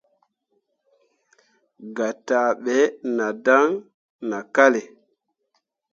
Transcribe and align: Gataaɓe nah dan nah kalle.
Gataaɓe 1.95 2.77
nah 3.15 3.33
dan 3.45 3.69
nah 4.29 4.43
kalle. 4.55 4.81